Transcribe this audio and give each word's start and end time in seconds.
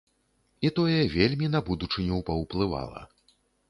І 0.67 0.71
тое 0.79 0.95
вельмі 1.17 1.53
на 1.59 1.63
будучыню 1.69 2.17
паўплывала. 2.35 3.09